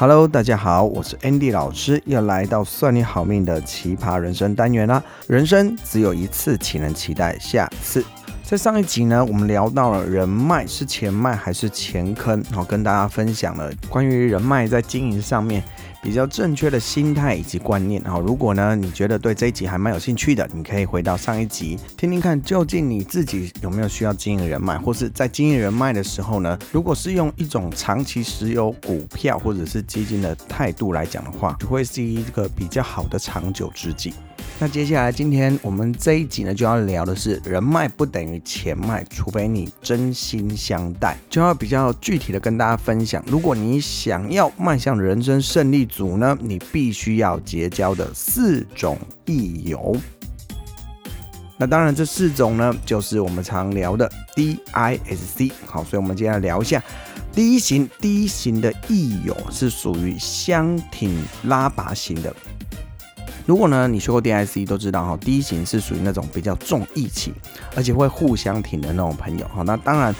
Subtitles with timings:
[0.00, 5.04] Hello，大家好，我是 Andy 老师，又来到算你好命的奇葩人生单元啦。
[5.26, 8.02] 人生只有一次，岂能期待下次？
[8.42, 15.62] 在上一集呢，我们聊到了人脉是钱脉还是钱坑，然后跟大家分享了关于人脉在经营上面
[16.02, 18.02] 比较正确的心态以及观念。
[18.04, 34.14] 好，如果呢你觉得对这一集还蛮有兴趣的，你可以回到上一集听听看，究竟你自己有没有需要经营人脉，或是在经营人脉的时候呢，如果是用一种长期持有股票或者是基金的态度来讲的话，就会是一个比较好的长久之计。
[34.62, 43.24] 那接下来，今天我们这一集呢，就要聊的是人脉不等于钱脉，除非你真心相待，就要比较具体的跟大家分享。
[43.26, 49.96] 如果你想要迈向人生胜利组呢，你必须要结交的四种益友。
[51.56, 55.52] 那当然，这四种呢，就是我们常聊的 DISC。
[55.64, 56.84] 好，所以我们今天来聊一下
[57.32, 57.88] 第一型。
[57.98, 62.36] 第一型的益友是属于箱挺拉拔型的。
[63.50, 67.34] 如果呢，你学过 D I C 都知道哈，，D 型是属于那种比较重义气，
[67.74, 69.62] 而且会互相挺的那种朋友哈。
[69.62, 70.14] 那当然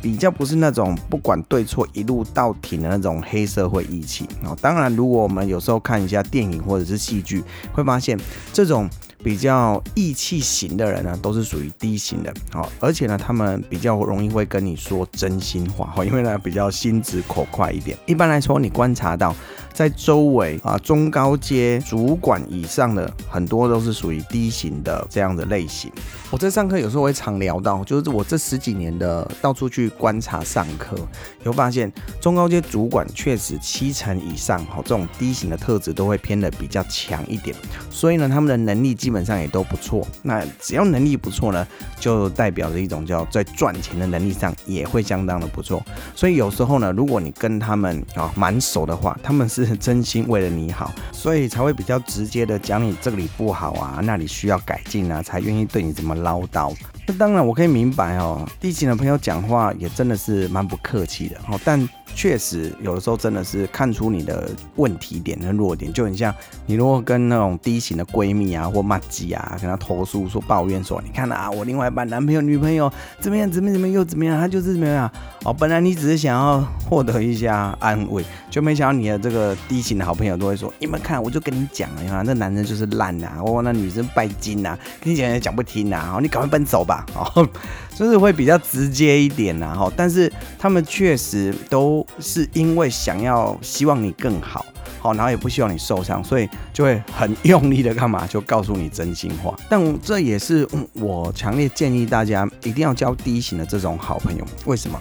[0.00, 4.56] 比较不是那种不管对错一路到挺的那种黑社会义气哦。
[4.62, 8.16] 当然，如果我们有时候看一下电影或者是戏剧，会发现
[8.52, 8.88] 这种。
[9.22, 17.96] 比较义气型的人呢，都是属于 D 型的，好，而且呢，他们比较容易会跟你说真心话，哈， 因为呢比较心直口快一点。
[18.06, 19.34] 一般来说，你观察到
[19.72, 25.90] 在周围啊中高阶主管以上的很多都是属于 D 型的这样的类型。
[26.30, 30.96] 我在上课有时候会常聊到，就是我这十几年的到处去观察上课，
[31.44, 37.54] 有发现中高阶主管确实七成以上，哈，这种 D 型的特质都会偏的比较强一点，
[37.90, 39.26] 所以呢，他们的能力基本。
[39.26, 41.66] 上也都不错，那只要能力不错呢，
[41.98, 45.84] 就代表着一种叫在赚钱的能力上也会相当的不错。
[46.14, 56.72] 所以有时候呢，如果你跟他们啊蛮熟的话，他们是真心为了你好，所以才会比较直接的讲你这里不好啊，那里需要改进啊，才愿意对你这么唠叨。
[57.06, 61.88] 那当然我可以明白哦低型的朋友讲话也真的是蛮不客气的哦，但。
[62.14, 66.34] 确实，有的时候真的是看出你的问题点跟弱点，就很像
[66.64, 72.90] 你如果跟那种低型的闺蜜啊或骂鸡啊，跟她投诉说抱怨说，你看啊，我另外一半男朋友女朋友
[73.20, 75.10] 怎么样怎么怎么又怎么样，他就是怎么样
[75.44, 75.52] 哦。
[75.52, 76.58] 本来你只是想要
[76.88, 87.48] 获得一下安慰，就没想到你的这个低型的好朋友都会说，你们看，我就跟你讲了呀，那男人就是烂呐，哦，那女生拜金呐，跟你讲也讲不听呐，哦，你赶快奔走吧， 哦，
[87.94, 92.06] 就是会比较直接一点呐，哈，但是他们确实都。
[92.18, 94.64] 是因为想要希望你更好，
[95.00, 99.54] 好，然后也不希望你受伤，所以就会很用力的干嘛，就告诉你真心话。
[99.68, 104.44] 但这也是我强烈建议大家一定要交低型的这种好朋友。
[104.64, 105.00] 为什么？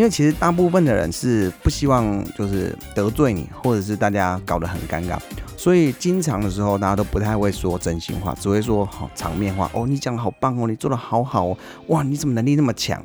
[0.00, 5.18] 因为其实大部分的人是不希望就是得罪你，或者是大家搞得很尴尬，
[5.58, 9.70] 所以经常的时候大家都不太会说真心话，只会说好场面话。
[9.74, 13.04] 哦，你讲的好棒哦，你做的好好哦，哇，你怎么能力那么强？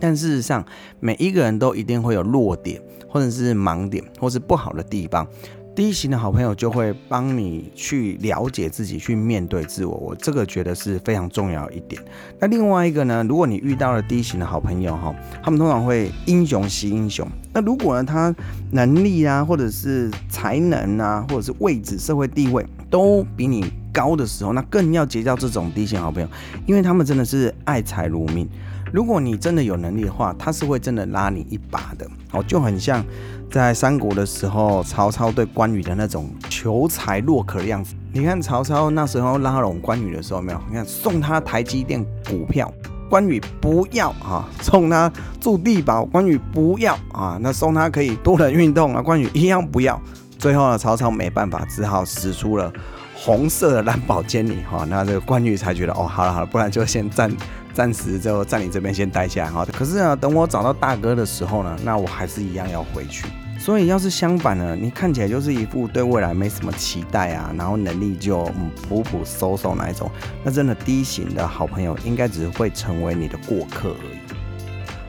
[0.00, 0.64] 但事实上，
[0.98, 5.28] 每一个人都一定会有弱点，或者是盲点，或是不好的地方。
[5.78, 9.94] D 型的好朋友就会帮你去了解自己，去面对自我。
[9.94, 12.02] 我这个觉得是非常重要一点。
[12.40, 17.24] 那另外一个呢，如果你遇到了 D 型的好朋友哈，他们通常会英雄惜英雄。
[17.52, 18.34] 那如果呢，他
[18.72, 26.28] 能力啊，或者是才能啊，或者是位置、社会地位都比你高的时候，那更要结交这种 D 型好朋友，
[26.66, 28.48] 因为他们真的是爱财如命。
[28.92, 32.06] 如果你真的有能力的话，他是会真的拉你一把的。
[32.32, 33.04] 哦，就很像
[33.50, 37.94] 在三国的时候，曹操对关羽的那种求财若渴的样子。
[38.12, 40.60] 你看曹操那时候拉拢关羽的时候，没有？
[40.68, 42.72] 你看送他台积电股票，
[43.08, 45.10] 关羽不要啊；送他
[45.40, 50.00] 住地堡，关羽不要啊；那送他可以多人运动啊，关羽一样不要。
[50.38, 52.72] 最后呢，曹操没办法，只好使出了
[53.20, 54.86] 红色的蓝宝坚尼哈。
[54.88, 57.30] 那这个关羽才觉得哦，好了好了，不然就先暂。
[57.74, 63.24] 暂时就在你这边先待下来哈，可是呢，等我找到大哥的时候呢，那我还是一样要回去。
[63.56, 70.10] 所以要是相反呢，你看起来就是一副对未来没什么期待啊，然后能力就嗯普普嗖嗖那一种，
[70.42, 74.17] 那真的 D 型的好朋友应该只会成为你的过客而已。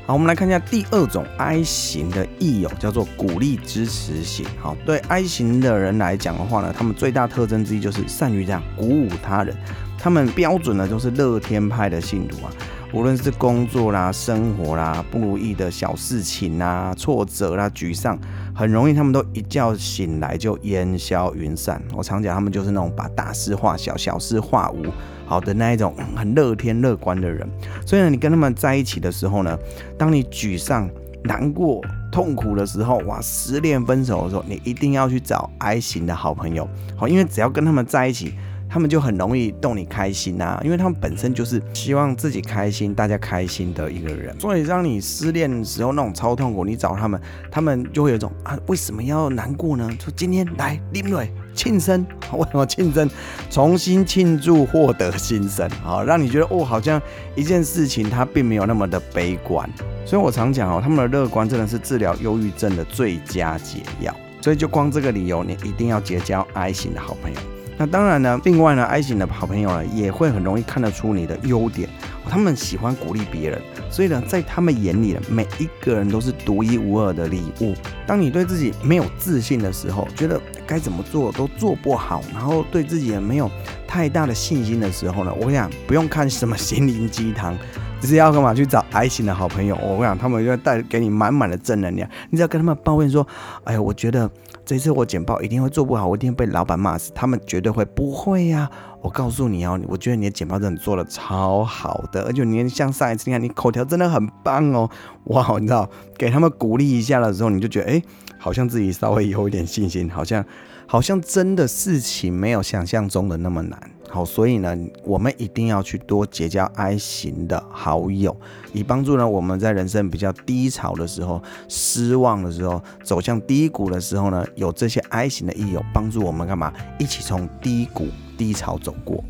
[0.10, 4.44] 好，我们来看一下第二种 I 型的益友，叫做鼓励支持型。
[4.60, 9.56] 好，对 I 型的人来讲的话呢，他们最大特征之一就是善于这样鼓舞他人。
[10.00, 12.50] 他们标准呢，就是乐天派的信徒啊，
[12.92, 18.18] 无论是工作啦、生活啦、不如意的小事情啊、挫折啦、沮丧，
[18.56, 21.80] 很容易他们都一觉醒来就烟消云散。
[21.94, 24.88] 我常讲，他们就是那种把大事化小、小事化无，
[25.30, 27.48] 好的那一种很乐天乐观的人。
[27.86, 29.56] 所以呢，你跟他们在一起的时候呢，
[29.98, 30.90] 当你沮丧、
[31.24, 31.82] 难过、
[32.12, 36.68] 痛苦的时候，哇，失恋、分手的时候，你一定要去找 I 型的好朋友，
[36.98, 38.34] 好，因为只要跟他们在一起。
[38.70, 44.40] 他们就很容易逗你开心呐、啊，因为他们本身就是希望自己开心、大家开心的一个人。
[44.40, 47.20] 所以让你失恋的时候那种超痛苦，你找他们，
[47.50, 49.90] 他们就会有一种啊，为什么要难过呢？
[50.00, 53.10] 说今天来林瑞庆生， 为什么庆生？
[53.50, 57.02] 重新庆祝获得新生，好，让你觉得哦，好像
[57.36, 59.68] 一件事情它并没有那么的悲观。
[60.06, 64.16] 所以我常讲哦，他们的乐观真的是治疗忧郁症的最佳解药。
[64.42, 67.40] 所以就光这个理由，你一定要结交 I 型的好朋友。
[67.82, 71.88] 那当然呢，另外呢，I 型的好朋友呢，也会很容易看得出你的优点，
[72.30, 77.74] 他们喜欢鼓励别人，所以呢，在他们眼里呢，每一个人都是独一无二的礼物。
[78.06, 80.38] 当你对自己没有自信的时候，觉得
[80.68, 83.50] 该怎么做都做不好，然后对自己也没有
[83.88, 87.58] 太大的信心的时候呢，我想不用看什么心灵鸡汤。
[88.02, 88.54] 只是要干嘛？
[88.54, 92.10] 去找 I 型的好朋友，我想，他们就会带给你满满的正能量。
[92.30, 93.28] 你只要跟他们抱怨说
[93.66, 94.32] ：“哎呀，我觉得
[94.70, 98.70] 这次我简报一定会做不好，我一定被老板骂死。”他们绝对会不会呀？
[99.02, 104.88] 我告诉你哦，我觉得你的简报真的做的超好的，而且你像上一次，你看你口条真的很棒哦，
[105.24, 105.58] 哇！
[105.58, 105.90] 你知道，
[106.20, 108.00] 给他们鼓励一下的时候，你就觉得哎，
[108.38, 110.46] 好像自己稍微有一点信心，好像
[110.86, 113.80] 好像真的事情没有想象中的那么难。
[114.12, 118.36] 好，所以呢，我们一定要去多结交 I 型的好友，
[118.74, 126.74] 以帮助呢我们在人生比较低潮的时候、失望的时候、走向低谷的时候呢，有这些 I 型的益友帮助我们干嘛？
[126.98, 129.24] 一起从低谷、低潮走过。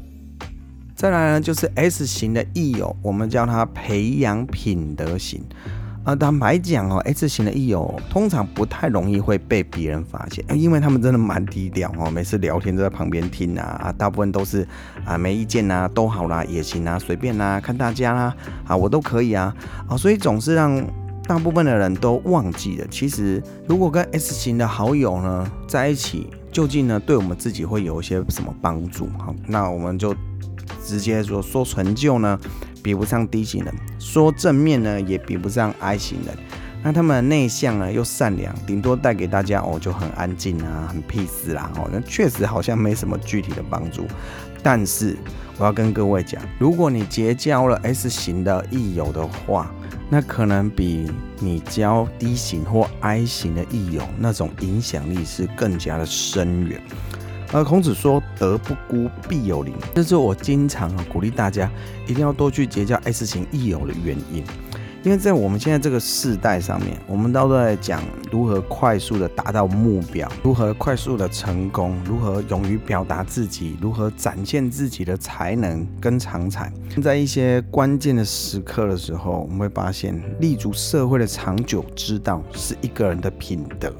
[0.96, 5.44] 再来呢，就是 S 型的益友，我们叫它培养品德型。
[6.06, 14.68] 啊，坦白讲哦，S 型的益友通常不太容易会被别人发现，因为他们真的蛮低调哦，每次聊天都在旁边听啊，大部分都是
[15.06, 18.34] 啊没意见呐，都好啦，也行啊，随便啦，看大家啦，
[18.66, 19.54] 啊我都可以啊，
[19.88, 20.81] 啊所以总是让
[21.28, 29.10] 大部分的人都忘记了，其实如果跟 S 型的好友呢在一起，究竟呢对我们自己会有一些什么帮助？
[29.18, 30.16] 好，那我们就
[30.84, 32.40] 直接说说成就呢。
[32.81, 36.36] 比不上 D 型人，说正面呢也比不上 I 型人。
[36.81, 44.06] 那他们内向呢又善良，顶多带给大家哦就很安静啊，很 peace 啦哦，那确实好像没什么具体的帮助。
[44.64, 45.18] 但是
[45.58, 49.70] 我要跟各位讲，如果你结交了 S 型的益友的话，
[50.10, 56.81] 那可能比你交 D 型或 I 型的益友那种影响力是更加的深远。
[57.51, 61.69] 而孔子说：“德不孤，必有邻。”这是我经常鼓励大家
[62.07, 64.44] 一定要多去结交 S 型益友的原因。
[65.01, 76.69] 因为在我们现在这个世代上面，我们都在讲如何快速的达到目标，如何快速的成功，如何勇于表达自己，如何展现自己的才能跟长才。
[77.02, 83.92] 在一些关键的时刻的时候，我们会发现，立足社会的长久之道是一个人的品德。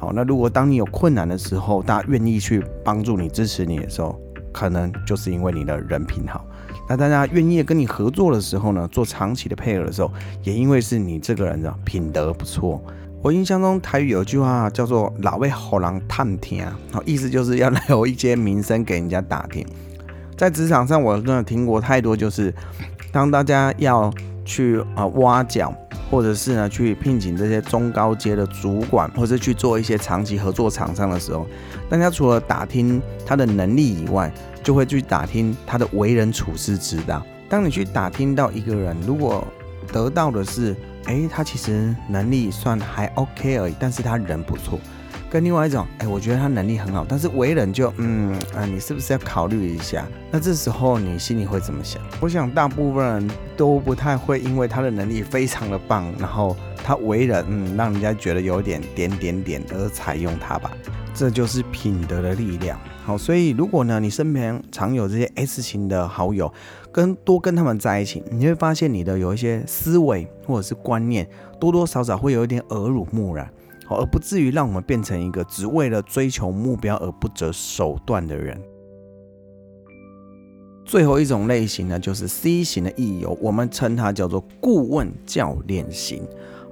[0.00, 4.18] 好，那如果当你有困难的时候，大家愿意去帮助你、支持你的时候，
[4.50, 6.42] 可能就是因为你的人品好。
[6.88, 10.10] 那大家愿意跟你合作的时候呢，做长期的配合的时候，
[10.42, 12.82] 也因为是你这个人的品德不错。
[13.22, 19.62] 我印象中台语有句话叫做“老为好人探听”，好，意思就是要留一些名声给人家打听。
[20.34, 22.54] 在职场上，我真的听过太多，就是
[23.12, 24.10] 当大家要
[24.46, 25.70] 去啊挖角。
[26.10, 31.46] 或者是呢，去聘请这些中高阶的主管，或者是去做一些长期合作厂商的时候，
[31.88, 37.24] 大家除了打听他的能力以外，就会去打听他的为人处事之道。
[37.48, 39.46] 当你去打听到一个人，如果
[39.92, 40.74] 得到的是，
[41.06, 44.78] 诶，他其实能力算还 OK 而已，但是他人不错。
[45.30, 50.04] 跟另外一种，哎，我觉得他能力很好，但是为人就，嗯啊，你是不是要考虑一下？
[50.32, 52.02] 那这时候你心里会怎么想？
[52.20, 60.72] 我想大部分人都不太会因为他的能力非常的棒，然后他为人，嗯，让人家觉得有点点点点而采用他吧。
[61.14, 62.78] 这就是品德的力量。
[63.04, 66.52] 好，所以如果呢，你身边常有这些 S 型的好友，
[66.90, 71.28] 跟多跟他们在一起，你会发现你的有一些思维或者是观念，
[71.60, 73.48] 多多少少会有一点耳濡目染。
[73.96, 78.60] 而不至于让我们变成一个只为了追求目标而不择手段的人。
[80.84, 86.22] 最后一种类型呢，就是 C 型的益友，我们称它叫做顾问教练型。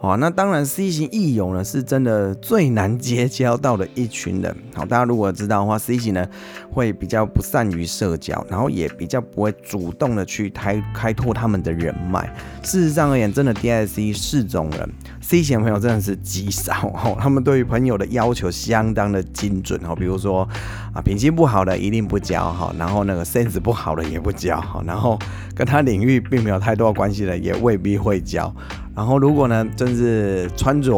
[0.01, 4.57] 好，那当然 C 型益友呢，是真的最难结交到的一群人。
[4.73, 6.25] 好，大家如果知道的话，C 型呢
[6.71, 12.33] 会比较不善于社交，然后也比较不会主动的去开开拓他们的人脉。
[12.63, 14.89] 事实上而言，真的 D、I、C 四种人。
[15.29, 20.49] C 型朋友真的是极少哦，他们对于朋友的要求相当的精准哦，比如说
[20.95, 25.19] 啊，品性不好的一定不交哈，然后那个 sense 不好的也不交哈，然后
[25.55, 28.51] 跟他领域并没有太多关系的也未必会交。
[28.97, 30.97] 然后如果呢，真是穿着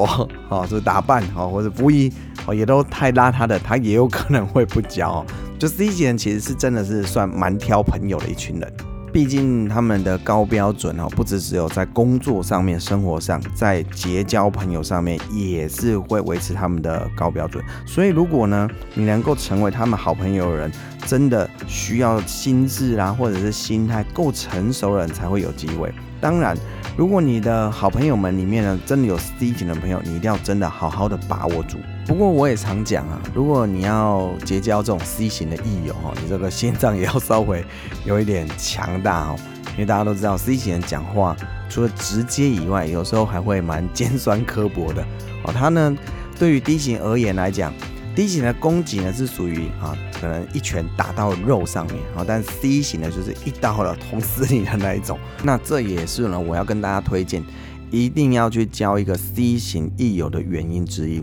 [0.48, 2.08] 哦，就是打扮哦，或者服仪
[2.46, 5.26] 哦，也都太邋遢的，他也有可能会不交。
[5.58, 8.72] 就 C 型人其实是真的是算蛮挑朋友的一群人。
[9.12, 17.64] 毕竟他们的高标准哦，不只只有在工作上面、生活上，在结交朋友上面也是会维持他们的高标准。
[17.84, 20.72] 所以，如果呢，你能够成为他们好朋友的人，
[21.06, 25.92] 真的需要心智啊，或者是心态够成熟的人才会有机会。
[26.20, 26.56] 当然，
[26.96, 31.78] 如果你的好朋友们里面呢，真的有 C 型的朋友，你一定要真的好好的把握住。
[32.06, 37.64] 不过我也常讲啊，如果你要结交这种 C 型的益友哈，你这个心脏也要稍微
[38.04, 39.36] 有一点强大哦，
[39.72, 41.36] 因为大家都知道 C 型人讲话
[41.68, 45.02] 除了直接以外，有时候还会蛮尖酸刻薄的
[45.44, 45.52] 哦。
[45.52, 45.96] 他呢，
[46.38, 47.72] 对于 D 型而言来讲。
[48.12, 55.18] D 型的攻击呢是属于啊，可能一拳打到肉上面啊，但 C 型呢就是一刀了捅死你的那一种。
[55.42, 57.42] 那这也是呢，我要跟大家推荐，
[57.90, 61.22] 一定要去交一个 C 型益友的原因之一，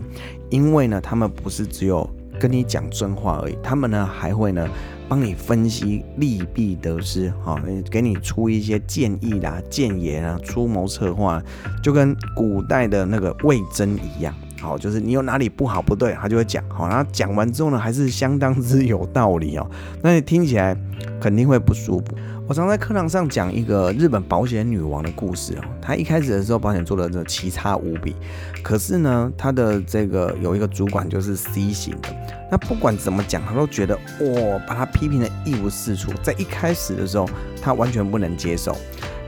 [0.50, 2.08] 因为呢，他们不是只有
[2.40, 4.68] 跟你讲真话而已，他们呢还会呢
[5.08, 11.42] 帮你分析利弊得失，哈，给你出一些建议啦、建言啊、出谋策划，
[11.82, 14.34] 就跟古代的那个魏征一样。
[14.60, 16.62] 好，就是你有哪里不好不对，他就会讲。
[16.68, 19.70] 好，然后讲完之后呢，还是相当之有道理哦。
[20.02, 20.76] 那你听起来
[21.20, 22.16] 肯定会不舒服。
[22.48, 25.60] 我常在课堂上讲一个日本保险女王的故事哦。
[25.82, 28.16] 她一开始的时候，保险做的这奇差无比，
[28.62, 32.08] 可是呢，她的这个有一个主管就是 C 型的。
[32.50, 36.10] 那不管怎么讲，她都觉得哇，把她批评的一无是处。
[36.22, 37.28] 在一开始的时候，
[37.60, 38.74] 她完全不能接受，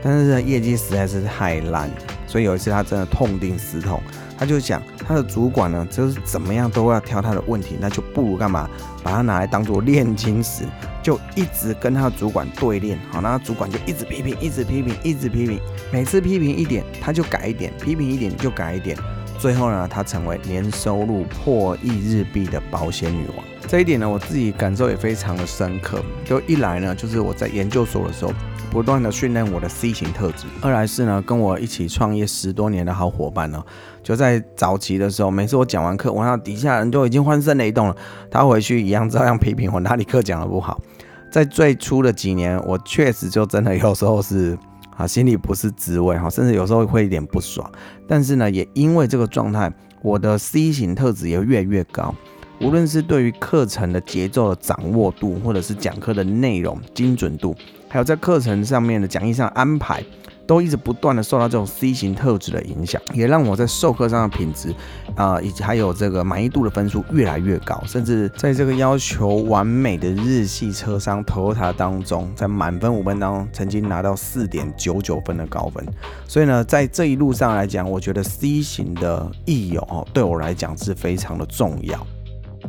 [0.01, 1.87] 但是呢，业绩实在是太烂，
[2.25, 4.01] 所以有一次她真的痛定思痛。
[4.41, 8.67] 他就讲，他的主管呢，就是怎么样都要挑他的问题，那就不如干嘛，
[9.03, 10.63] 把他拿来当做炼金石，
[11.03, 12.97] 就一直跟他的主管对练。
[13.11, 15.59] 好，那主管就一直批评，一直批评，一直批评，
[15.91, 18.97] 每次批评一点，他就改一点，批评一点就改一点，
[19.37, 23.45] 最后呢，他成为年收入破亿日币的保险女王。
[23.71, 26.03] 这一点呢，我自己感受也非常的深刻。
[26.25, 28.33] 就一来呢，就是我在研究所的时候。
[28.69, 30.45] 不断的训练我的 C 型特质。
[30.61, 33.61] 二来是呢，跟我一起创业十多年的好伙伴呢，
[34.03, 37.95] 就在早期的时候，每次我讲完课，我那底下人都已经欢声雷动了，
[38.29, 40.81] 他回去一样照样批评我哪里课讲的不好。
[41.29, 44.57] 在最初的几年，我确实就真的有时候是
[44.95, 47.69] 啊，心里不是滋味哈，甚至有时候会有点不爽。
[48.05, 49.69] 但是呢，也因为这个状态，
[50.01, 52.13] 我的 C 型特质也越来越高。
[52.61, 57.55] 无论是对于课程的节奏的掌握度，或者是讲课的内容精准度，
[57.89, 60.03] 还有在课程上面的讲义上安排，
[60.45, 64.75] 都一直不断的受到这种 C 型特质的影响，也让我在授课上的品质
[65.15, 75.83] 啊，以及还有这个满意度的分数越来越高，甚至在这个要求完美的日系车商 Toyota 当中，在满分五分当中，曾经拿到四点九九分的高分。
[76.27, 82.05] 所以呢，在这一路上来讲，我觉得 C 型的益友哦，对我来讲是非常的重要。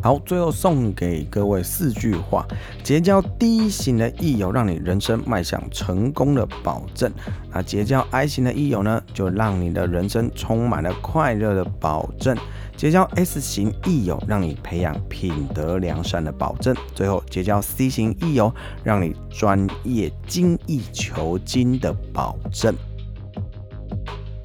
[0.03, 2.45] 好，最后送给各位四句话：
[2.83, 7.09] 结交 D 型的益友，让你人生迈向成功的保证；
[7.53, 12.37] 那结交 I 型的益友呢，就让你的人生充满了快乐的保证；
[12.77, 22.75] 结交 S 型益友，让你培养品德良善的保证；最后结交 C 型益友，让你专业精益求精的保证。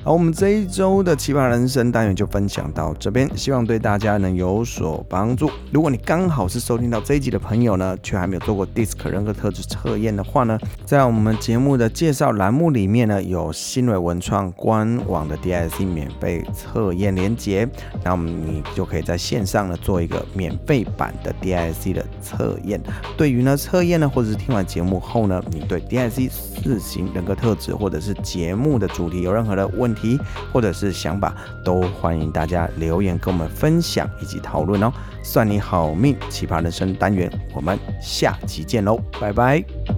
[0.04, 5.52] 好，我们这一周的奇葩人生单元就分享到这边，希望对大家能有所帮助。
[5.70, 17.68] 如果你刚好是收听到这一集的朋友呢，却还没有做过 DISC 人格特质测验的话呢，在我们节目的介绍栏目里面呢，有新蕊文创官网的 DISC 免费测验连接，
[18.06, 22.82] 那么你就可以在线上呢做一个免费版的 DISC 的测验。
[23.18, 30.20] 对于呢测验呢，或者是听完节目后呢，你对 DISC 四型人格特质或者是节目的主题有任何的问题，题
[30.54, 34.92] 或者是想法，都欢迎大家留言跟我们分享以及讨论哦。
[35.24, 39.97] 算你好命，奇葩人生单元，我们下期见喽，拜拜。